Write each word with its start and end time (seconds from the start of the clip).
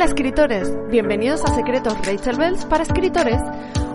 Hola 0.00 0.08
escritores, 0.08 0.72
bienvenidos 0.88 1.44
a 1.44 1.54
Secretos 1.54 1.94
Rachel 2.06 2.38
Bells 2.38 2.64
para 2.64 2.84
escritores, 2.84 3.38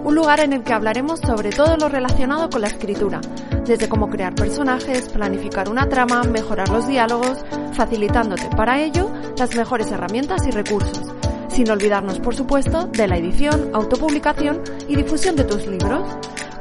un 0.03 0.13
lugar 0.13 0.39
en 0.39 0.53
el 0.53 0.61
que 0.61 0.71
hablaremos 0.71 1.19
sobre 1.19 1.49
todo 1.49 1.77
lo 1.77 1.89
relacionado 1.89 2.47
con 2.47 2.61
la 2.61 2.67
escritura, 2.67 3.21
desde 3.65 3.89
cómo 3.89 4.07
crear 4.07 4.35
personajes, 4.35 5.09
planificar 5.09 5.67
una 5.67 5.89
trama, 5.89 6.21
mejorar 6.25 6.69
los 6.69 6.87
diálogos, 6.87 7.43
facilitándote 7.73 8.55
para 8.55 8.83
ello 8.83 9.11
las 9.35 9.55
mejores 9.55 9.91
herramientas 9.91 10.45
y 10.45 10.51
recursos, 10.51 11.11
sin 11.47 11.71
olvidarnos 11.71 12.19
por 12.19 12.35
supuesto 12.35 12.85
de 12.85 13.07
la 13.07 13.17
edición, 13.17 13.71
autopublicación 13.73 14.61
y 14.87 14.97
difusión 14.97 15.35
de 15.35 15.45
tus 15.45 15.65
libros. 15.65 16.07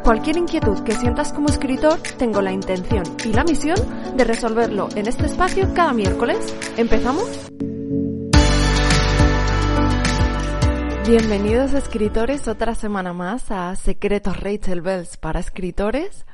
Cualquier 0.02 0.38
inquietud 0.38 0.82
que 0.84 0.92
sientas 0.92 1.34
como 1.34 1.50
escritor, 1.50 1.98
tengo 2.16 2.40
la 2.40 2.52
intención 2.52 3.04
y 3.22 3.34
la 3.34 3.44
misión 3.44 3.76
de 4.16 4.24
resolverlo 4.24 4.88
en 4.96 5.06
este 5.06 5.26
espacio 5.26 5.68
cada 5.74 5.92
miércoles. 5.92 6.38
¿Empezamos? 6.78 7.28
Bienvenidos 11.06 11.74
escritores 11.74 12.48
otra 12.48 12.74
semana 12.74 13.12
más 13.12 13.50
a 13.50 13.76
Secretos 13.76 14.40
Rachel 14.40 14.80
Bells 14.80 15.18
para 15.18 15.38
escritores. 15.38 16.24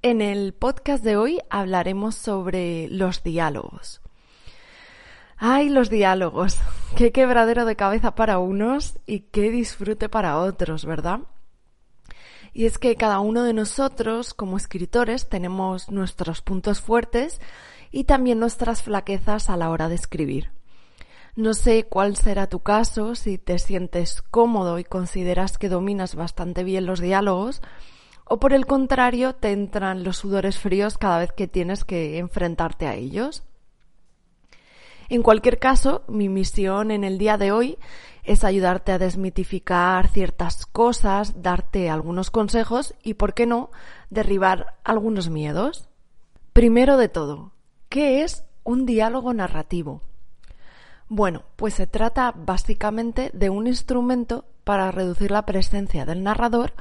En 0.00 0.22
el 0.22 0.54
podcast 0.54 1.04
de 1.04 1.18
hoy 1.18 1.40
hablaremos 1.50 2.14
sobre 2.14 2.88
los 2.88 3.22
diálogos. 3.22 4.00
¡Ay, 5.36 5.68
los 5.68 5.90
diálogos! 5.90 6.58
¡Qué 6.96 7.12
quebradero 7.12 7.66
de 7.66 7.76
cabeza 7.76 8.14
para 8.14 8.38
unos 8.38 8.98
y 9.04 9.20
qué 9.20 9.50
disfrute 9.50 10.08
para 10.08 10.38
otros, 10.38 10.86
¿verdad? 10.86 11.20
Y 12.54 12.64
es 12.64 12.78
que 12.78 12.96
cada 12.96 13.20
uno 13.20 13.42
de 13.42 13.52
nosotros, 13.52 14.32
como 14.32 14.56
escritores, 14.56 15.28
tenemos 15.28 15.90
nuestros 15.90 16.40
puntos 16.40 16.80
fuertes 16.80 17.42
y 17.90 18.04
también 18.04 18.40
nuestras 18.40 18.82
flaquezas 18.82 19.50
a 19.50 19.58
la 19.58 19.68
hora 19.68 19.90
de 19.90 19.96
escribir. 19.96 20.61
No 21.34 21.54
sé 21.54 21.84
cuál 21.84 22.16
será 22.16 22.46
tu 22.46 22.60
caso, 22.60 23.14
si 23.14 23.38
te 23.38 23.58
sientes 23.58 24.20
cómodo 24.20 24.78
y 24.78 24.84
consideras 24.84 25.56
que 25.56 25.70
dominas 25.70 26.14
bastante 26.14 26.62
bien 26.62 26.84
los 26.84 27.00
diálogos, 27.00 27.62
o 28.26 28.38
por 28.38 28.52
el 28.52 28.66
contrario 28.66 29.34
te 29.34 29.50
entran 29.50 30.04
los 30.04 30.18
sudores 30.18 30.58
fríos 30.58 30.98
cada 30.98 31.18
vez 31.18 31.32
que 31.32 31.48
tienes 31.48 31.84
que 31.84 32.18
enfrentarte 32.18 32.86
a 32.86 32.96
ellos. 32.96 33.44
En 35.08 35.22
cualquier 35.22 35.58
caso, 35.58 36.02
mi 36.06 36.28
misión 36.28 36.90
en 36.90 37.02
el 37.02 37.16
día 37.16 37.38
de 37.38 37.50
hoy 37.50 37.78
es 38.24 38.44
ayudarte 38.44 38.92
a 38.92 38.98
desmitificar 38.98 40.08
ciertas 40.08 40.66
cosas, 40.66 41.42
darte 41.42 41.88
algunos 41.88 42.30
consejos 42.30 42.94
y, 43.02 43.14
por 43.14 43.32
qué 43.32 43.46
no, 43.46 43.70
derribar 44.10 44.78
algunos 44.84 45.30
miedos. 45.30 45.88
Primero 46.52 46.98
de 46.98 47.08
todo, 47.08 47.52
¿qué 47.88 48.22
es 48.22 48.44
un 48.64 48.84
diálogo 48.84 49.32
narrativo? 49.32 50.02
Bueno, 51.14 51.42
pues 51.56 51.74
se 51.74 51.86
trata 51.86 52.32
básicamente 52.34 53.30
de 53.34 53.50
un 53.50 53.66
instrumento 53.66 54.46
para 54.64 54.90
reducir 54.90 55.30
la 55.30 55.44
presencia 55.44 56.06
del 56.06 56.22
narrador 56.22 56.72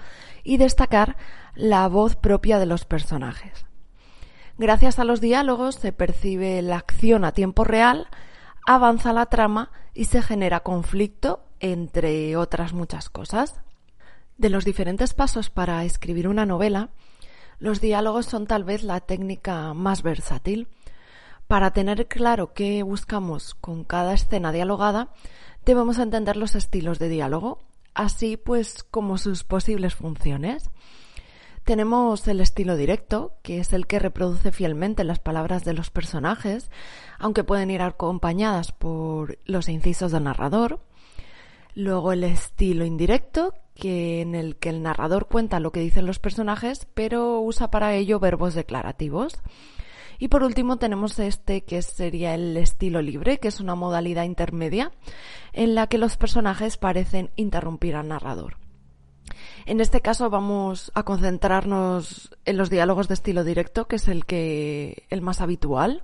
y 0.41 0.55
destacar 0.55 1.17
la 1.53 1.85
voz 1.89 2.15
propia 2.15 2.57
de 2.57 2.65
los 2.65 2.85
personajes. 2.85 3.65
Gracias 4.57 4.99
a 4.99 5.03
los 5.03 5.19
diálogos 5.19 5.75
se 5.75 5.91
percibe 5.91 6.61
la 6.61 6.77
acción 6.77 7.25
a 7.25 7.33
tiempo 7.33 7.65
real, 7.65 8.07
avanza 8.65 9.11
la 9.11 9.25
trama 9.25 9.69
y 9.93 10.05
se 10.05 10.21
genera 10.21 10.61
conflicto, 10.61 11.43
entre 11.59 12.37
otras 12.37 12.71
muchas 12.71 13.09
cosas. 13.09 13.59
De 14.37 14.49
los 14.49 14.63
diferentes 14.63 15.13
pasos 15.13 15.49
para 15.49 15.83
escribir 15.83 16.29
una 16.29 16.45
novela, 16.45 16.91
los 17.59 17.81
diálogos 17.81 18.27
son 18.27 18.47
tal 18.47 18.63
vez 18.63 18.83
la 18.83 19.01
técnica 19.01 19.73
más 19.73 20.03
versátil. 20.03 20.69
Para 21.51 21.71
tener 21.71 22.07
claro 22.07 22.53
qué 22.53 22.81
buscamos 22.81 23.55
con 23.55 23.83
cada 23.83 24.13
escena 24.13 24.53
dialogada, 24.53 25.09
debemos 25.65 25.99
entender 25.99 26.37
los 26.37 26.55
estilos 26.55 26.97
de 26.97 27.09
diálogo, 27.09 27.59
así 27.93 28.37
pues 28.37 28.85
como 28.85 29.17
sus 29.17 29.43
posibles 29.43 29.95
funciones. 29.95 30.69
Tenemos 31.65 32.25
el 32.29 32.39
estilo 32.39 32.77
directo, 32.77 33.33
que 33.41 33.59
es 33.59 33.73
el 33.73 33.85
que 33.85 33.99
reproduce 33.99 34.53
fielmente 34.53 35.03
las 35.03 35.19
palabras 35.19 35.65
de 35.65 35.73
los 35.73 35.89
personajes, 35.89 36.71
aunque 37.19 37.43
pueden 37.43 37.69
ir 37.69 37.81
acompañadas 37.81 38.71
por 38.71 39.37
los 39.43 39.67
incisos 39.67 40.13
del 40.13 40.23
narrador. 40.23 40.79
Luego 41.75 42.13
el 42.13 42.23
estilo 42.23 42.85
indirecto, 42.85 43.55
que 43.75 44.21
en 44.21 44.35
el 44.35 44.55
que 44.55 44.69
el 44.69 44.83
narrador 44.83 45.27
cuenta 45.27 45.59
lo 45.59 45.73
que 45.73 45.81
dicen 45.81 46.05
los 46.05 46.19
personajes, 46.19 46.87
pero 46.93 47.41
usa 47.41 47.69
para 47.71 47.93
ello 47.93 48.21
verbos 48.21 48.53
declarativos. 48.53 49.33
Y 50.21 50.27
por 50.27 50.43
último 50.43 50.77
tenemos 50.77 51.17
este 51.17 51.63
que 51.63 51.81
sería 51.81 52.35
el 52.35 52.55
estilo 52.55 53.01
libre, 53.01 53.39
que 53.39 53.47
es 53.47 53.59
una 53.59 53.73
modalidad 53.73 54.23
intermedia 54.23 54.91
en 55.51 55.73
la 55.73 55.87
que 55.87 55.97
los 55.97 56.15
personajes 56.15 56.77
parecen 56.77 57.31
interrumpir 57.37 57.95
al 57.95 58.09
narrador. 58.09 58.57
En 59.65 59.81
este 59.81 60.01
caso 60.01 60.29
vamos 60.29 60.91
a 60.93 61.01
concentrarnos 61.01 62.37
en 62.45 62.57
los 62.57 62.69
diálogos 62.69 63.07
de 63.07 63.15
estilo 63.15 63.43
directo, 63.43 63.87
que 63.87 63.95
es 63.95 64.07
el 64.07 64.27
que 64.27 65.07
el 65.09 65.23
más 65.23 65.41
habitual. 65.41 66.03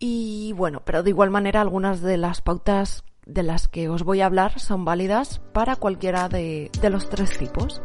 Y 0.00 0.52
bueno, 0.56 0.82
pero 0.84 1.04
de 1.04 1.10
igual 1.10 1.30
manera 1.30 1.60
algunas 1.60 2.00
de 2.00 2.16
las 2.16 2.40
pautas 2.40 3.04
de 3.26 3.44
las 3.44 3.68
que 3.68 3.88
os 3.88 4.02
voy 4.02 4.22
a 4.22 4.26
hablar 4.26 4.58
son 4.58 4.84
válidas 4.84 5.38
para 5.52 5.76
cualquiera 5.76 6.28
de, 6.28 6.68
de 6.80 6.90
los 6.90 7.08
tres 7.08 7.38
tipos. 7.38 7.80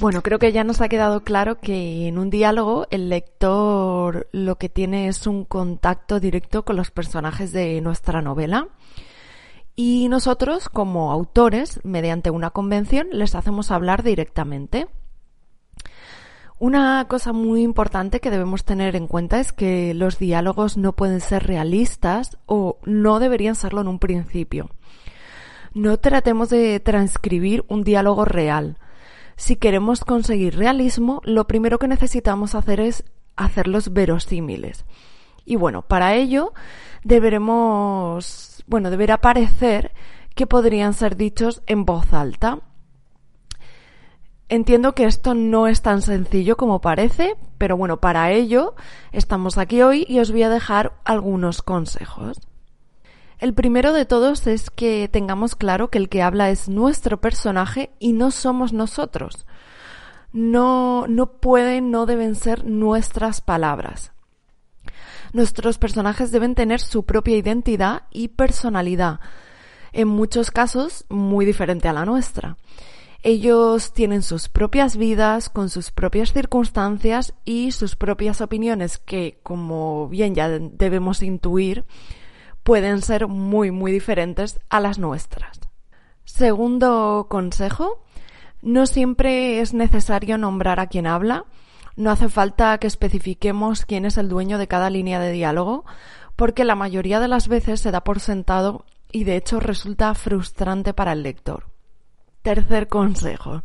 Bueno, 0.00 0.22
creo 0.22 0.40
que 0.40 0.52
ya 0.52 0.64
nos 0.64 0.80
ha 0.80 0.88
quedado 0.88 1.20
claro 1.20 1.60
que 1.60 2.08
en 2.08 2.18
un 2.18 2.28
diálogo 2.28 2.86
el 2.90 3.08
lector 3.08 4.28
lo 4.32 4.56
que 4.56 4.68
tiene 4.68 5.06
es 5.06 5.26
un 5.26 5.44
contacto 5.44 6.18
directo 6.18 6.64
con 6.64 6.76
los 6.76 6.90
personajes 6.90 7.52
de 7.52 7.80
nuestra 7.80 8.20
novela 8.20 8.68
y 9.76 10.08
nosotros, 10.08 10.68
como 10.68 11.12
autores, 11.12 11.80
mediante 11.84 12.30
una 12.30 12.50
convención, 12.50 13.08
les 13.12 13.34
hacemos 13.34 13.70
hablar 13.70 14.02
directamente. 14.02 14.88
Una 16.58 17.06
cosa 17.08 17.32
muy 17.32 17.62
importante 17.62 18.20
que 18.20 18.30
debemos 18.30 18.64
tener 18.64 18.94
en 18.96 19.08
cuenta 19.08 19.40
es 19.40 19.52
que 19.52 19.94
los 19.94 20.18
diálogos 20.18 20.76
no 20.76 20.92
pueden 20.92 21.20
ser 21.20 21.46
realistas 21.46 22.38
o 22.46 22.78
no 22.84 23.18
deberían 23.18 23.56
serlo 23.56 23.80
en 23.80 23.88
un 23.88 23.98
principio. 23.98 24.70
No 25.72 25.98
tratemos 25.98 26.50
de 26.50 26.78
transcribir 26.78 27.64
un 27.68 27.82
diálogo 27.82 28.24
real. 28.24 28.78
Si 29.36 29.56
queremos 29.56 30.04
conseguir 30.04 30.56
realismo, 30.56 31.20
lo 31.24 31.46
primero 31.46 31.78
que 31.78 31.88
necesitamos 31.88 32.54
hacer 32.54 32.80
es 32.80 33.04
hacerlos 33.36 33.92
verosímiles. 33.92 34.84
Y 35.44 35.56
bueno, 35.56 35.82
para 35.82 36.14
ello 36.14 36.52
deberemos 37.02 38.54
bueno, 38.66 38.90
deberá 38.90 39.20
parecer 39.20 39.92
que 40.34 40.46
podrían 40.46 40.94
ser 40.94 41.16
dichos 41.16 41.62
en 41.66 41.84
voz 41.84 42.12
alta. 42.12 42.60
Entiendo 44.48 44.94
que 44.94 45.04
esto 45.04 45.34
no 45.34 45.66
es 45.66 45.82
tan 45.82 46.02
sencillo 46.02 46.56
como 46.56 46.80
parece, 46.80 47.36
pero 47.58 47.76
bueno, 47.76 48.00
para 48.00 48.30
ello 48.30 48.74
estamos 49.12 49.58
aquí 49.58 49.82
hoy 49.82 50.04
y 50.08 50.18
os 50.20 50.32
voy 50.32 50.42
a 50.42 50.50
dejar 50.50 50.92
algunos 51.04 51.62
consejos. 51.62 52.40
El 53.44 53.52
primero 53.52 53.92
de 53.92 54.06
todos 54.06 54.46
es 54.46 54.70
que 54.70 55.06
tengamos 55.06 55.54
claro 55.54 55.90
que 55.90 55.98
el 55.98 56.08
que 56.08 56.22
habla 56.22 56.48
es 56.48 56.70
nuestro 56.70 57.20
personaje 57.20 57.90
y 57.98 58.14
no 58.14 58.30
somos 58.30 58.72
nosotros. 58.72 59.44
No, 60.32 61.06
no 61.08 61.26
pueden, 61.26 61.90
no 61.90 62.06
deben 62.06 62.36
ser 62.36 62.64
nuestras 62.64 63.42
palabras. 63.42 64.12
Nuestros 65.34 65.76
personajes 65.76 66.30
deben 66.30 66.54
tener 66.54 66.80
su 66.80 67.04
propia 67.04 67.36
identidad 67.36 68.04
y 68.10 68.28
personalidad, 68.28 69.20
en 69.92 70.08
muchos 70.08 70.50
casos 70.50 71.04
muy 71.10 71.44
diferente 71.44 71.86
a 71.86 71.92
la 71.92 72.06
nuestra. 72.06 72.56
Ellos 73.22 73.92
tienen 73.92 74.22
sus 74.22 74.48
propias 74.48 74.96
vidas, 74.96 75.50
con 75.50 75.68
sus 75.68 75.90
propias 75.90 76.32
circunstancias 76.32 77.34
y 77.44 77.72
sus 77.72 77.94
propias 77.94 78.40
opiniones 78.40 78.96
que, 78.96 79.38
como 79.42 80.08
bien 80.08 80.34
ya 80.34 80.48
debemos 80.48 81.22
intuir, 81.22 81.84
pueden 82.64 83.02
ser 83.02 83.28
muy, 83.28 83.70
muy 83.70 83.92
diferentes 83.92 84.58
a 84.68 84.80
las 84.80 84.98
nuestras. 84.98 85.60
Segundo 86.24 87.26
consejo, 87.30 88.02
no 88.62 88.86
siempre 88.86 89.60
es 89.60 89.74
necesario 89.74 90.38
nombrar 90.38 90.80
a 90.80 90.88
quien 90.88 91.06
habla, 91.06 91.44
no 91.96 92.10
hace 92.10 92.28
falta 92.28 92.76
que 92.78 92.88
especifiquemos 92.88 93.84
quién 93.84 94.04
es 94.04 94.18
el 94.18 94.28
dueño 94.28 94.58
de 94.58 94.66
cada 94.66 94.90
línea 94.90 95.20
de 95.20 95.30
diálogo, 95.30 95.84
porque 96.34 96.64
la 96.64 96.74
mayoría 96.74 97.20
de 97.20 97.28
las 97.28 97.46
veces 97.46 97.80
se 97.80 97.92
da 97.92 98.02
por 98.02 98.18
sentado 98.18 98.84
y 99.12 99.24
de 99.24 99.36
hecho 99.36 99.60
resulta 99.60 100.12
frustrante 100.14 100.92
para 100.92 101.12
el 101.12 101.22
lector. 101.22 101.66
Tercer 102.42 102.88
consejo. 102.88 103.62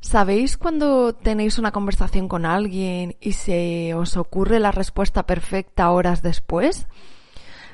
¿Sabéis 0.00 0.56
cuando 0.56 1.14
tenéis 1.14 1.58
una 1.58 1.72
conversación 1.72 2.26
con 2.26 2.46
alguien 2.46 3.16
y 3.20 3.32
se 3.32 3.94
os 3.94 4.16
ocurre 4.16 4.58
la 4.58 4.72
respuesta 4.72 5.26
perfecta 5.26 5.90
horas 5.90 6.22
después? 6.22 6.88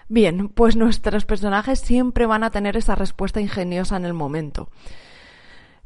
Bien, 0.09 0.49
pues 0.49 0.75
nuestros 0.75 1.27
personajes 1.27 1.81
siempre 1.81 2.27
van 2.27 2.43
a 2.43 2.51
tener 2.51 2.77
esa 2.77 2.95
respuesta 2.95 3.41
ingeniosa 3.41 3.97
en 3.97 4.07
el 4.07 4.15
momento. 4.15 4.71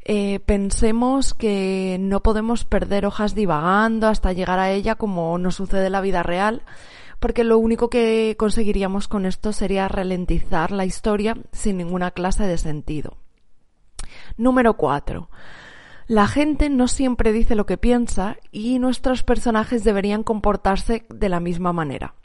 Eh, 0.05 0.39
pensemos 0.45 1.33
que 1.33 1.97
no 1.99 2.21
podemos 2.23 2.65
perder 2.65 3.05
hojas 3.05 3.35
divagando 3.35 4.07
hasta 4.07 4.33
llegar 4.33 4.59
a 4.59 4.71
ella 4.71 4.95
como 4.95 5.37
nos 5.37 5.55
sucede 5.55 5.87
en 5.87 5.91
la 5.93 6.01
vida 6.01 6.23
real, 6.23 6.61
porque 7.19 7.43
lo 7.43 7.57
único 7.57 7.89
que 7.89 8.35
conseguiríamos 8.37 9.07
con 9.07 9.25
esto 9.25 9.53
sería 9.53 9.87
ralentizar 9.87 10.71
la 10.71 10.85
historia 10.85 11.37
sin 11.51 11.77
ninguna 11.77 12.11
clase 12.11 12.43
de 12.45 12.57
sentido. 12.57 13.17
Número 14.37 14.75
4. 14.75 15.29
La 16.07 16.27
gente 16.27 16.69
no 16.69 16.89
siempre 16.89 17.31
dice 17.31 17.55
lo 17.55 17.65
que 17.65 17.77
piensa 17.77 18.37
y 18.51 18.79
nuestros 18.79 19.23
personajes 19.23 19.85
deberían 19.85 20.23
comportarse 20.23 21.05
de 21.09 21.29
la 21.29 21.39
misma 21.39 21.71
manera. 21.71 22.15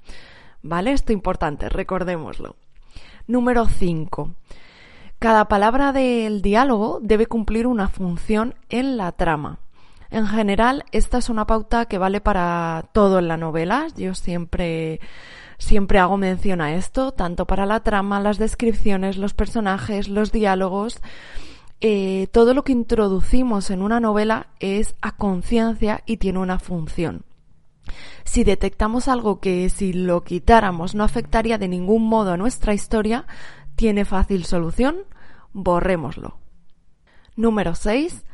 ¿Vale? 0.63 0.93
Esto 0.93 1.13
es 1.13 1.17
importante, 1.17 1.69
recordémoslo. 1.69 2.57
Número 3.27 3.67
5. 3.67 4.35
Cada 5.19 5.49
palabra 5.49 5.93
del 5.93 6.43
diálogo 6.43 7.01
debe 7.03 7.27
cumplir 7.27 7.67
una 7.67 7.89
función 7.89 8.55
en 8.69 8.97
la 8.97 9.13
trama. 9.13 9.59
En 10.11 10.27
general, 10.27 10.85
esta 10.93 11.19
es 11.19 11.29
una 11.29 11.47
pauta 11.47 11.87
que 11.87 11.99
vale 11.99 12.21
para 12.21 12.87
todo 12.93 13.19
en 13.19 13.29
la 13.29 13.37
novela. 13.37 13.89
Yo 13.97 14.15
siempre 14.15 15.01
siempre 15.59 15.99
hago 15.99 16.17
mención 16.17 16.61
a 16.61 16.75
esto, 16.75 17.13
tanto 17.13 17.47
para 17.47 17.67
la 17.67 17.81
trama, 17.81 18.21
las 18.21 18.39
descripciones, 18.39 19.17
los 19.17 19.35
personajes, 19.35 20.09
los 20.09 20.33
diálogos. 20.33 21.01
Eh, 21.81 22.29
todo 22.33 22.55
lo 22.55 22.65
que 22.65 22.73
introducimos 22.73 23.71
en 23.71 23.83
una 23.83 24.01
novela 24.01 24.49
es 24.61 24.95
a 25.03 25.17
conciencia 25.17 26.03
y 26.07 26.17
tiene 26.17 26.39
una 26.39 26.59
función. 26.59 27.25
Si 28.25 28.45
detectamos 28.45 29.09
algo 29.09 29.41
que 29.41 29.69
si 29.71 29.93
lo 29.93 30.25
quitáramos 30.25 30.95
no 30.95 31.05
afectaría 31.05 31.59
de 31.59 31.69
ningún 31.69 32.09
modo 32.09 32.33
a 32.33 32.37
nuestra 32.37 32.75
historia, 32.75 33.27
tiene 33.77 34.05
fácil 34.05 34.45
solución, 34.45 34.99
borrémoslo. 35.53 36.39
Número 37.37 37.75
6. 37.75 38.25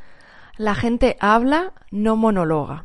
La 0.57 0.75
gente 0.75 1.17
habla, 1.21 1.73
no 1.91 2.17
monologa. 2.17 2.85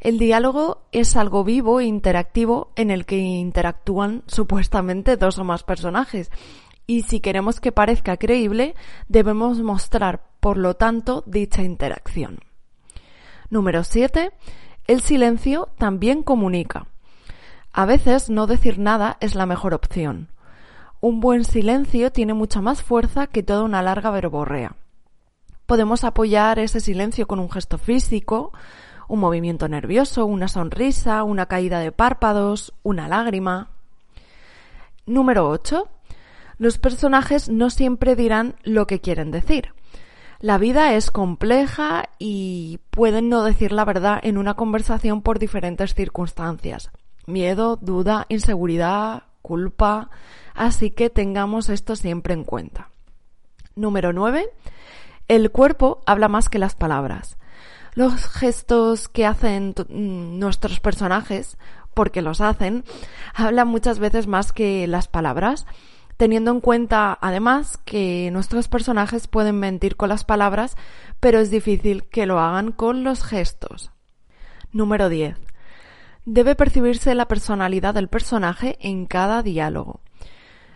El 0.00 0.18
diálogo 0.18 0.82
es 0.92 1.16
algo 1.16 1.44
vivo 1.44 1.80
e 1.80 1.84
interactivo 1.84 2.72
en 2.76 2.90
el 2.90 3.06
que 3.06 3.16
interactúan 3.16 4.22
supuestamente 4.26 5.16
dos 5.16 5.38
o 5.38 5.44
más 5.44 5.62
personajes 5.62 6.30
y 6.86 7.02
si 7.02 7.20
queremos 7.20 7.60
que 7.60 7.72
parezca 7.72 8.16
creíble, 8.16 8.74
debemos 9.08 9.60
mostrar, 9.60 10.24
por 10.40 10.58
lo 10.58 10.74
tanto, 10.74 11.24
dicha 11.26 11.62
interacción. 11.62 12.40
Número 13.48 13.84
7. 13.84 14.32
El 14.86 15.00
silencio 15.00 15.70
también 15.78 16.22
comunica. 16.22 16.86
A 17.72 17.86
veces 17.86 18.28
no 18.28 18.46
decir 18.46 18.78
nada 18.78 19.16
es 19.20 19.34
la 19.34 19.46
mejor 19.46 19.72
opción. 19.72 20.28
Un 21.00 21.20
buen 21.20 21.44
silencio 21.44 22.12
tiene 22.12 22.34
mucha 22.34 22.60
más 22.60 22.82
fuerza 22.82 23.26
que 23.26 23.42
toda 23.42 23.62
una 23.62 23.80
larga 23.80 24.10
verborrea. 24.10 24.76
Podemos 25.64 26.04
apoyar 26.04 26.58
ese 26.58 26.80
silencio 26.80 27.26
con 27.26 27.38
un 27.38 27.50
gesto 27.50 27.78
físico, 27.78 28.52
un 29.08 29.20
movimiento 29.20 29.68
nervioso, 29.68 30.26
una 30.26 30.48
sonrisa, 30.48 31.22
una 31.24 31.46
caída 31.46 31.78
de 31.80 31.90
párpados, 31.90 32.74
una 32.82 33.08
lágrima. 33.08 33.70
Número 35.06 35.48
8. 35.48 35.88
Los 36.58 36.76
personajes 36.76 37.48
no 37.48 37.70
siempre 37.70 38.16
dirán 38.16 38.56
lo 38.62 38.86
que 38.86 39.00
quieren 39.00 39.30
decir. 39.30 39.72
La 40.44 40.58
vida 40.58 40.92
es 40.92 41.10
compleja 41.10 42.10
y 42.18 42.78
pueden 42.90 43.30
no 43.30 43.44
decir 43.44 43.72
la 43.72 43.86
verdad 43.86 44.20
en 44.22 44.36
una 44.36 44.52
conversación 44.52 45.22
por 45.22 45.38
diferentes 45.38 45.94
circunstancias. 45.94 46.90
Miedo, 47.24 47.76
duda, 47.76 48.26
inseguridad, 48.28 49.22
culpa. 49.40 50.10
Así 50.52 50.90
que 50.90 51.08
tengamos 51.08 51.70
esto 51.70 51.96
siempre 51.96 52.34
en 52.34 52.44
cuenta. 52.44 52.90
Número 53.74 54.12
9. 54.12 54.50
El 55.28 55.50
cuerpo 55.50 56.02
habla 56.04 56.28
más 56.28 56.50
que 56.50 56.58
las 56.58 56.74
palabras. 56.74 57.38
Los 57.94 58.28
gestos 58.28 59.08
que 59.08 59.24
hacen 59.24 59.74
nuestros 59.88 60.78
personajes, 60.78 61.56
porque 61.94 62.20
los 62.20 62.42
hacen, 62.42 62.84
hablan 63.34 63.68
muchas 63.68 63.98
veces 63.98 64.26
más 64.26 64.52
que 64.52 64.86
las 64.88 65.08
palabras 65.08 65.64
teniendo 66.16 66.50
en 66.50 66.60
cuenta 66.60 67.18
además 67.20 67.78
que 67.84 68.30
nuestros 68.32 68.68
personajes 68.68 69.28
pueden 69.28 69.58
mentir 69.58 69.96
con 69.96 70.08
las 70.08 70.24
palabras, 70.24 70.76
pero 71.20 71.38
es 71.40 71.50
difícil 71.50 72.04
que 72.04 72.26
lo 72.26 72.38
hagan 72.38 72.72
con 72.72 73.04
los 73.04 73.22
gestos. 73.24 73.90
Número 74.72 75.08
10. 75.08 75.36
Debe 76.24 76.54
percibirse 76.54 77.14
la 77.14 77.28
personalidad 77.28 77.94
del 77.94 78.08
personaje 78.08 78.76
en 78.80 79.06
cada 79.06 79.42
diálogo. 79.42 80.00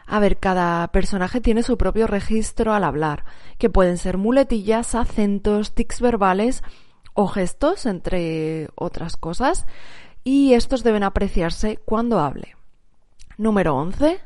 A 0.06 0.20
ver, 0.20 0.38
cada 0.38 0.88
personaje 0.88 1.40
tiene 1.40 1.62
su 1.62 1.76
propio 1.76 2.06
registro 2.06 2.72
al 2.72 2.84
hablar, 2.84 3.24
que 3.58 3.68
pueden 3.68 3.98
ser 3.98 4.16
muletillas, 4.16 4.94
acentos, 4.94 5.74
tics 5.74 6.00
verbales 6.00 6.62
o 7.12 7.28
gestos, 7.28 7.84
entre 7.84 8.68
otras 8.74 9.16
cosas, 9.16 9.66
y 10.24 10.54
estos 10.54 10.82
deben 10.82 11.02
apreciarse 11.02 11.76
cuando 11.84 12.20
hable. 12.20 12.56
Número 13.36 13.74
11. 13.76 14.20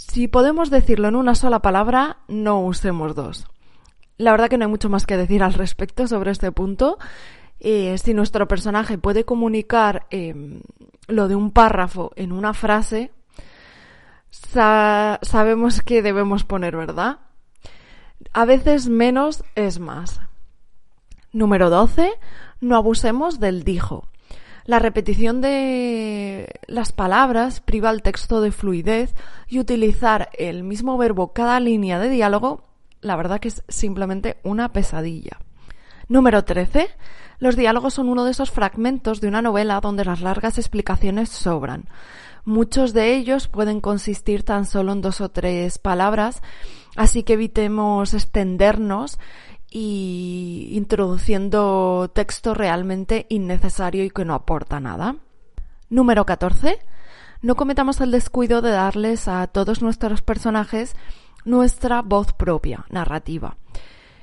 Si 0.00 0.28
podemos 0.28 0.70
decirlo 0.70 1.08
en 1.08 1.14
una 1.14 1.34
sola 1.34 1.60
palabra, 1.60 2.16
no 2.26 2.62
usemos 2.62 3.14
dos. 3.14 3.46
La 4.16 4.30
verdad 4.30 4.48
que 4.48 4.56
no 4.56 4.64
hay 4.64 4.70
mucho 4.70 4.88
más 4.88 5.04
que 5.04 5.18
decir 5.18 5.42
al 5.42 5.52
respecto 5.52 6.08
sobre 6.08 6.30
este 6.30 6.50
punto. 6.52 6.98
Eh, 7.60 7.98
si 7.98 8.14
nuestro 8.14 8.48
personaje 8.48 8.96
puede 8.96 9.26
comunicar 9.26 10.06
em, 10.08 10.62
lo 11.06 11.28
de 11.28 11.36
un 11.36 11.50
párrafo 11.50 12.12
en 12.16 12.32
una 12.32 12.54
frase, 12.54 13.12
sabemos 14.30 15.82
que 15.82 16.00
debemos 16.00 16.44
poner, 16.44 16.78
¿verdad? 16.78 17.18
A 18.32 18.46
veces 18.46 18.88
menos 18.88 19.44
es 19.54 19.80
más. 19.80 20.18
Número 21.30 21.68
12. 21.68 22.10
No 22.62 22.76
abusemos 22.76 23.38
del 23.38 23.64
dijo. 23.64 24.08
La 24.64 24.78
repetición 24.78 25.40
de 25.40 26.48
las 26.66 26.92
palabras 26.92 27.60
priva 27.60 27.88
al 27.88 28.02
texto 28.02 28.40
de 28.40 28.52
fluidez 28.52 29.14
y 29.48 29.58
utilizar 29.58 30.30
el 30.38 30.62
mismo 30.64 30.98
verbo 30.98 31.32
cada 31.32 31.58
línea 31.60 31.98
de 31.98 32.10
diálogo, 32.10 32.64
la 33.00 33.16
verdad 33.16 33.40
que 33.40 33.48
es 33.48 33.64
simplemente 33.68 34.36
una 34.42 34.72
pesadilla. 34.72 35.38
Número 36.08 36.44
13. 36.44 36.88
Los 37.38 37.56
diálogos 37.56 37.94
son 37.94 38.08
uno 38.08 38.24
de 38.24 38.32
esos 38.32 38.50
fragmentos 38.50 39.20
de 39.20 39.28
una 39.28 39.42
novela 39.42 39.80
donde 39.80 40.04
las 40.04 40.20
largas 40.20 40.58
explicaciones 40.58 41.30
sobran. 41.30 41.84
Muchos 42.44 42.92
de 42.92 43.14
ellos 43.14 43.48
pueden 43.48 43.80
consistir 43.80 44.42
tan 44.42 44.66
solo 44.66 44.92
en 44.92 45.00
dos 45.00 45.20
o 45.20 45.30
tres 45.30 45.78
palabras, 45.78 46.42
así 46.96 47.22
que 47.22 47.34
evitemos 47.34 48.12
extendernos 48.12 49.18
y 49.70 50.68
introduciendo 50.72 52.10
texto 52.12 52.54
realmente 52.54 53.26
innecesario 53.28 54.04
y 54.04 54.10
que 54.10 54.24
no 54.24 54.34
aporta 54.34 54.80
nada. 54.80 55.16
Número 55.88 56.26
14. 56.26 56.78
No 57.42 57.54
cometamos 57.54 58.00
el 58.00 58.10
descuido 58.10 58.60
de 58.60 58.70
darles 58.70 59.28
a 59.28 59.46
todos 59.46 59.80
nuestros 59.80 60.22
personajes 60.22 60.94
nuestra 61.44 62.02
voz 62.02 62.32
propia, 62.32 62.84
narrativa. 62.90 63.56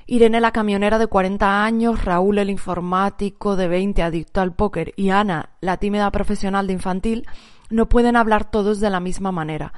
Irene 0.06 0.39
la 0.39 0.51
camionera 0.51 1.00
de 1.00 1.08
40 1.08 1.66
años, 1.66 2.06
Raúl 2.06 2.38
el 2.38 2.50
informático 2.50 3.56
de 3.56 3.68
20 3.68 4.04
adicto 4.04 4.39
al 4.39 4.54
póker 4.54 4.94
y 4.96 5.10
Ana 5.10 5.50
la 5.60 5.77
tímida 5.77 6.10
profesional 6.12 6.68
de 6.68 6.74
infantil 6.74 7.27
no 7.70 7.90
pueden 7.90 8.16
hablar 8.16 8.50
todos 8.50 8.80
de 8.80 8.90
la 8.90 9.00
misma 9.00 9.32
manera. 9.32 9.74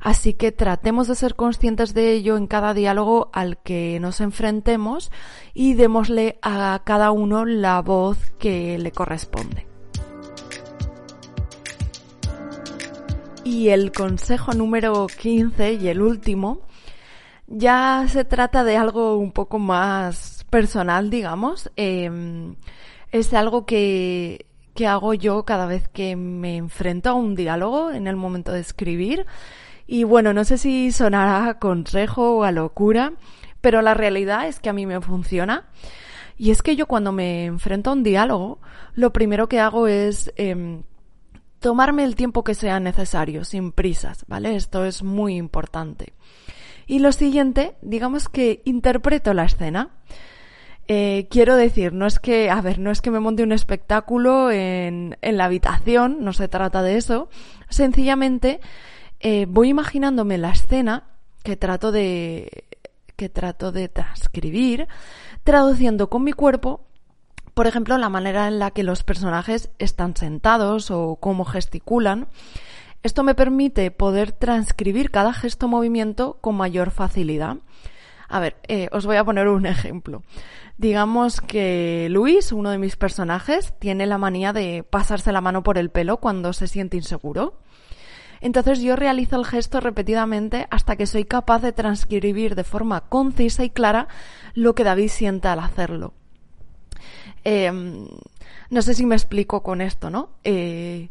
Así 0.00 0.34
que 0.34 0.52
tratemos 0.52 1.08
de 1.08 1.14
ser 1.14 1.34
conscientes 1.34 1.94
de 1.94 2.12
ello 2.12 2.36
en 2.36 2.46
cada 2.46 2.74
diálogo 2.74 3.30
al 3.32 3.56
que 3.58 3.98
nos 4.00 4.20
enfrentemos 4.20 5.10
y 5.54 5.74
démosle 5.74 6.38
a 6.42 6.82
cada 6.84 7.10
uno 7.10 7.44
la 7.46 7.80
voz 7.80 8.18
que 8.38 8.78
le 8.78 8.92
corresponde. 8.92 9.66
Y 13.44 13.68
el 13.68 13.92
consejo 13.92 14.52
número 14.52 15.06
15 15.06 15.74
y 15.74 15.88
el 15.88 16.02
último 16.02 16.60
ya 17.46 18.06
se 18.08 18.24
trata 18.24 18.64
de 18.64 18.76
algo 18.76 19.16
un 19.16 19.32
poco 19.32 19.58
más 19.58 20.44
personal, 20.50 21.10
digamos. 21.10 21.70
Em, 21.76 22.56
es 23.12 23.32
algo 23.34 23.66
que, 23.66 24.46
que 24.74 24.86
hago 24.86 25.14
yo 25.14 25.44
cada 25.44 25.66
vez 25.66 25.88
que 25.88 26.16
me 26.16 26.56
enfrento 26.56 27.10
a 27.10 27.14
un 27.14 27.34
diálogo 27.34 27.90
en 27.90 28.06
el 28.06 28.16
momento 28.16 28.52
de 28.52 28.60
escribir 28.60 29.26
y 29.86 30.04
bueno, 30.04 30.32
no 30.32 30.44
sé 30.44 30.58
si 30.58 30.92
sonará 30.92 31.48
a 31.48 31.58
consejo 31.58 32.38
o 32.38 32.44
a 32.44 32.52
locura, 32.52 33.12
pero 33.60 33.82
la 33.82 33.94
realidad 33.94 34.48
es 34.48 34.60
que 34.60 34.70
a 34.70 34.72
mí 34.72 34.86
me 34.86 35.00
funciona. 35.00 35.68
Y 36.36 36.50
es 36.50 36.62
que 36.62 36.74
yo 36.74 36.86
cuando 36.86 37.12
me 37.12 37.44
enfrento 37.44 37.90
a 37.90 37.92
un 37.92 38.02
diálogo, 38.02 38.60
lo 38.94 39.12
primero 39.12 39.48
que 39.48 39.60
hago 39.60 39.86
es 39.86 40.32
em, 40.36 40.82
tomarme 41.60 42.04
el 42.04 42.16
tiempo 42.16 42.44
que 42.44 42.54
sea 42.54 42.80
necesario, 42.80 43.44
sin 43.44 43.72
prisas, 43.72 44.24
¿vale? 44.26 44.56
Esto 44.56 44.84
es 44.84 45.02
muy 45.02 45.36
importante. 45.36 46.14
Y 46.86 46.98
lo 46.98 47.12
siguiente, 47.12 47.76
digamos 47.82 48.28
que 48.28 48.62
interpreto 48.64 49.32
la 49.32 49.44
escena. 49.44 49.90
Eh, 50.86 51.28
quiero 51.30 51.56
decir, 51.56 51.92
no 51.92 52.06
es 52.06 52.18
que, 52.18 52.50
a 52.50 52.60
ver, 52.60 52.78
no 52.78 52.90
es 52.90 53.00
que 53.00 53.10
me 53.10 53.20
monte 53.20 53.42
un 53.42 53.52
espectáculo 53.52 54.50
en, 54.50 55.16
en 55.22 55.36
la 55.36 55.46
habitación, 55.46 56.18
no 56.20 56.32
se 56.32 56.48
trata 56.48 56.82
de 56.82 56.96
eso. 56.96 57.28
Sencillamente 57.70 58.60
eh, 59.20 59.46
voy 59.48 59.70
imaginándome 59.70 60.36
la 60.36 60.50
escena 60.50 61.04
que 61.42 61.56
trato 61.56 61.92
de 61.92 62.64
que 63.16 63.28
trato 63.28 63.70
de 63.72 63.88
transcribir, 63.88 64.88
traduciendo 65.44 66.10
con 66.10 66.24
mi 66.24 66.32
cuerpo, 66.32 66.80
por 67.54 67.68
ejemplo, 67.68 67.96
la 67.96 68.08
manera 68.08 68.48
en 68.48 68.58
la 68.58 68.72
que 68.72 68.82
los 68.82 69.04
personajes 69.04 69.70
están 69.78 70.16
sentados 70.16 70.90
o 70.90 71.16
cómo 71.16 71.44
gesticulan. 71.44 72.26
Esto 73.04 73.22
me 73.22 73.34
permite 73.34 73.90
poder 73.92 74.32
transcribir 74.32 75.10
cada 75.10 75.32
gesto 75.32 75.68
movimiento 75.68 76.38
con 76.40 76.56
mayor 76.56 76.90
facilidad. 76.90 77.58
A 78.28 78.40
ver, 78.40 78.56
eh, 78.68 78.88
os 78.92 79.06
voy 79.06 79.16
a 79.16 79.24
poner 79.24 79.48
un 79.48 79.66
ejemplo. 79.66 80.22
Digamos 80.76 81.40
que 81.40 82.08
Luis, 82.10 82.52
uno 82.52 82.70
de 82.70 82.78
mis 82.78 82.96
personajes, 82.96 83.72
tiene 83.78 84.06
la 84.06 84.18
manía 84.18 84.52
de 84.52 84.82
pasarse 84.82 85.32
la 85.32 85.40
mano 85.40 85.62
por 85.62 85.78
el 85.78 85.90
pelo 85.90 86.16
cuando 86.18 86.52
se 86.52 86.66
siente 86.66 86.96
inseguro. 86.96 87.60
Entonces 88.40 88.80
yo 88.80 88.96
realizo 88.96 89.36
el 89.36 89.46
gesto 89.46 89.80
repetidamente 89.80 90.66
hasta 90.70 90.96
que 90.96 91.06
soy 91.06 91.24
capaz 91.24 91.60
de 91.60 91.72
transcribir 91.72 92.54
de 92.54 92.64
forma 92.64 93.02
concisa 93.02 93.64
y 93.64 93.70
clara 93.70 94.08
lo 94.54 94.74
que 94.74 94.84
David 94.84 95.08
siente 95.08 95.48
al 95.48 95.60
hacerlo. 95.60 96.12
Em, 97.44 98.06
no 98.70 98.82
sé 98.82 98.94
si 98.94 99.06
me 99.06 99.14
explico 99.14 99.62
con 99.62 99.80
esto, 99.80 100.10
¿no? 100.10 100.30
Eh, 100.44 101.08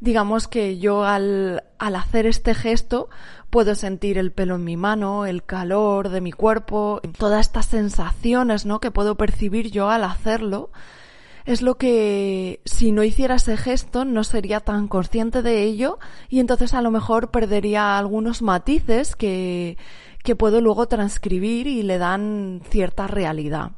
digamos 0.00 0.48
que 0.48 0.78
yo 0.78 1.04
al, 1.04 1.64
al, 1.78 1.96
hacer 1.96 2.26
este 2.26 2.54
gesto 2.54 3.08
puedo 3.50 3.74
sentir 3.74 4.18
el 4.18 4.32
pelo 4.32 4.56
en 4.56 4.64
mi 4.64 4.76
mano, 4.76 5.26
el 5.26 5.44
calor 5.44 6.08
de 6.10 6.20
mi 6.20 6.32
cuerpo, 6.32 7.00
todas 7.18 7.46
estas 7.46 7.66
sensaciones, 7.66 8.66
¿no? 8.66 8.80
Que 8.80 8.90
puedo 8.90 9.16
percibir 9.16 9.70
yo 9.70 9.88
al 9.90 10.04
hacerlo. 10.04 10.70
Es 11.44 11.62
lo 11.62 11.78
que 11.78 12.60
si 12.66 12.92
no 12.92 13.02
hiciera 13.02 13.36
ese 13.36 13.56
gesto 13.56 14.04
no 14.04 14.22
sería 14.22 14.60
tan 14.60 14.86
consciente 14.86 15.40
de 15.40 15.62
ello 15.62 15.98
y 16.28 16.40
entonces 16.40 16.74
a 16.74 16.82
lo 16.82 16.90
mejor 16.90 17.30
perdería 17.30 17.96
algunos 17.96 18.42
matices 18.42 19.16
que, 19.16 19.78
que 20.22 20.36
puedo 20.36 20.60
luego 20.60 20.88
transcribir 20.88 21.66
y 21.66 21.82
le 21.82 21.96
dan 21.96 22.60
cierta 22.68 23.06
realidad. 23.06 23.77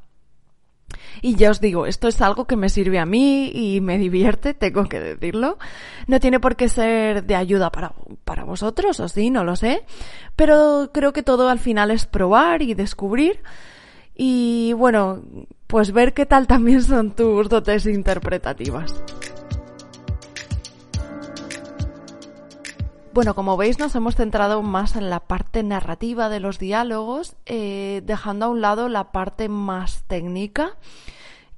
Y 1.23 1.37
ya 1.37 1.51
os 1.51 1.61
digo, 1.61 1.87
esto 1.87 2.09
es 2.09 2.21
algo 2.21 2.47
que 2.47 2.57
me 2.57 2.69
sirve 2.69 2.99
a 2.99 3.07
mí 3.07 3.51
y 3.53 3.81
me 3.81 3.99
divierte, 3.99 4.55
tengo 4.55 4.85
que 4.89 5.01
decirlo. 5.01 5.59
No 6.07 6.21
tiene 6.21 6.41
por 6.41 6.57
qué 6.57 6.69
ser 6.69 7.25
de 7.25 7.37
ayuda 7.37 7.71
para, 7.71 7.93
para 8.25 8.45
vosotros, 8.45 9.01
o 9.01 9.09
sí, 9.09 9.31
no 9.31 9.45
lo 9.45 9.57
sé. 9.57 9.85
Pero 10.37 10.91
creo 10.93 11.13
que 11.13 11.23
todo 11.23 11.49
al 11.49 11.59
final 11.59 11.91
es 11.91 12.07
probar 12.07 12.63
y 12.63 12.75
descubrir. 12.75 13.41
Y 14.15 14.73
bueno, 14.75 15.23
pues 15.67 15.93
ver 15.93 16.13
qué 16.13 16.27
tal 16.27 16.47
también 16.47 16.83
son 16.83 17.13
tus 17.13 17.49
dotes 17.49 17.87
interpretativas. 17.87 19.03
Bueno, 23.13 23.35
como 23.35 23.57
veis 23.57 23.81
nos 23.81 23.97
hemos 23.97 24.15
centrado 24.15 24.63
más 24.63 24.95
en 24.95 25.11
la 25.11 25.19
parte 25.19 25.65
narrativa 25.65 26.29
de 26.29 26.39
los 26.39 26.61
diálogos, 26.61 27.35
eh, 27.45 28.03
dejando 28.05 28.47
a 28.47 28.49
un 28.51 28.61
lado 28.61 28.89
la 28.89 29.11
parte 29.11 29.49
más 29.49 30.05
técnica, 30.07 30.77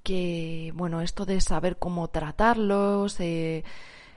que 0.02 0.72
bueno, 0.74 1.02
esto 1.02 1.26
de 1.26 1.42
saber 1.42 1.76
cómo 1.76 2.08
tratarlos, 2.08 3.20
eh, 3.20 3.64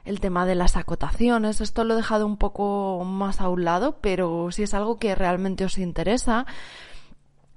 el 0.06 0.22
tema 0.22 0.46
de 0.46 0.56
las 0.56 0.78
acotaciones, 0.78 1.60
esto 1.60 1.84
lo 1.84 1.96
he 1.96 1.98
dejado 1.98 2.26
un 2.26 2.38
poco 2.38 3.04
más 3.04 3.42
a 3.42 3.50
un 3.50 3.66
lado, 3.66 3.98
pero 4.00 4.50
si 4.52 4.64
es 4.64 4.74
algo 4.74 4.98
que 4.98 5.14
realmente 5.14 5.66
os 5.66 5.78
interesa 5.78 6.46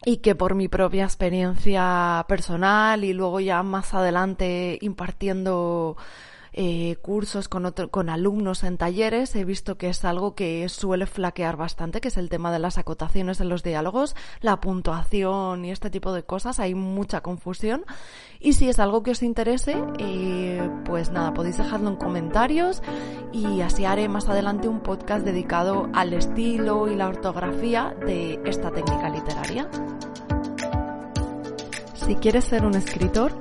y 0.04 0.18
que 0.18 0.34
por 0.34 0.56
mi 0.56 0.66
propia 0.66 1.04
experiencia 1.04 2.24
personal 2.26 3.04
y 3.04 3.12
luego 3.12 3.38
ya 3.38 3.62
más 3.62 3.94
adelante 3.94 4.76
impartiendo 4.80 5.96
eh, 6.60 6.96
cursos 6.96 7.46
con, 7.46 7.72
con 7.88 8.08
alumnos 8.08 8.64
en 8.64 8.78
talleres, 8.78 9.36
he 9.36 9.44
visto 9.44 9.78
que 9.78 9.90
es 9.90 10.04
algo 10.04 10.34
que 10.34 10.68
suele 10.68 11.06
flaquear 11.06 11.56
bastante, 11.56 12.00
que 12.00 12.08
es 12.08 12.16
el 12.16 12.28
tema 12.28 12.50
de 12.50 12.58
las 12.58 12.78
acotaciones 12.78 13.40
en 13.40 13.48
los 13.48 13.62
diálogos, 13.62 14.16
la 14.40 14.60
puntuación 14.60 15.64
y 15.64 15.70
este 15.70 15.88
tipo 15.88 16.12
de 16.12 16.24
cosas. 16.24 16.58
Hay 16.58 16.74
mucha 16.74 17.20
confusión. 17.20 17.84
Y 18.40 18.54
si 18.54 18.68
es 18.68 18.80
algo 18.80 19.04
que 19.04 19.12
os 19.12 19.22
interese, 19.22 19.80
eh, 20.00 20.68
pues 20.84 21.12
nada, 21.12 21.32
podéis 21.32 21.58
dejarlo 21.58 21.90
en 21.90 21.96
comentarios 21.96 22.82
y 23.32 23.60
así 23.60 23.84
haré 23.84 24.08
más 24.08 24.28
adelante 24.28 24.66
un 24.66 24.80
podcast 24.80 25.24
dedicado 25.24 25.88
al 25.94 26.12
estilo 26.12 26.90
y 26.90 26.96
la 26.96 27.06
ortografía 27.06 27.94
de 28.04 28.40
esta 28.44 28.72
técnica 28.72 29.10
literaria. 29.10 29.70
Si 31.94 32.16
quieres 32.16 32.46
ser 32.46 32.64
un 32.64 32.74
escritor, 32.74 33.32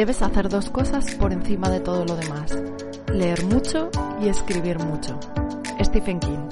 debes 0.00 0.22
hacer 0.22 0.48
dos 0.48 0.70
cosas 0.70 1.14
por 1.16 1.30
encima 1.30 1.68
de 1.68 1.78
todo 1.78 2.06
lo 2.06 2.16
demás. 2.16 2.56
Leer 3.12 3.44
mucho 3.44 3.90
y 4.18 4.28
escribir 4.28 4.78
mucho. 4.78 5.20
Stephen 5.78 6.18
King. 6.20 6.48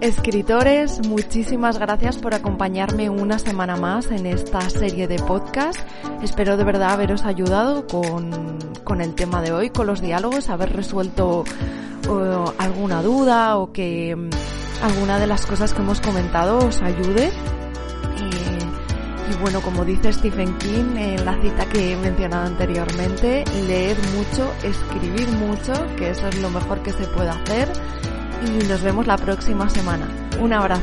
Escritores, 0.00 1.06
muchísimas 1.06 1.78
gracias 1.78 2.18
por 2.18 2.34
acompañarme 2.34 3.10
una 3.10 3.38
semana 3.38 3.76
más 3.76 4.10
en 4.10 4.26
esta 4.26 4.68
serie 4.70 5.06
de 5.06 5.20
podcast. 5.20 5.78
Espero 6.20 6.56
de 6.56 6.64
verdad 6.64 6.94
haberos 6.94 7.22
ayudado 7.22 7.86
con, 7.86 8.58
con 8.82 9.00
el 9.00 9.14
tema 9.14 9.40
de 9.40 9.52
hoy, 9.52 9.70
con 9.70 9.86
los 9.86 10.00
diálogos, 10.00 10.48
haber 10.48 10.72
resuelto 10.72 11.44
alguna 12.58 13.02
duda 13.04 13.56
o 13.56 13.70
que 13.70 14.16
mm, 14.16 14.30
alguna 14.82 15.20
de 15.20 15.28
las 15.28 15.46
cosas 15.46 15.72
que 15.72 15.80
hemos 15.80 16.00
comentado 16.00 16.58
os 16.58 16.82
ayude 16.82 17.30
y 19.30 19.34
bueno, 19.34 19.60
como 19.60 19.84
dice 19.84 20.12
Stephen 20.12 20.56
King 20.58 20.96
en 20.96 21.24
la 21.24 21.40
cita 21.40 21.66
que 21.66 21.92
he 21.92 21.96
mencionado 21.96 22.46
anteriormente, 22.46 23.44
leer 23.66 23.96
mucho, 24.16 24.52
escribir 24.62 25.28
mucho, 25.32 25.72
que 25.96 26.10
eso 26.10 26.26
es 26.28 26.40
lo 26.40 26.50
mejor 26.50 26.82
que 26.82 26.92
se 26.92 27.06
puede 27.06 27.30
hacer. 27.30 27.68
Y 28.46 28.66
nos 28.66 28.82
vemos 28.82 29.06
la 29.06 29.16
próxima 29.16 29.68
semana. 29.68 30.08
Un 30.40 30.52
abrazo. 30.52 30.82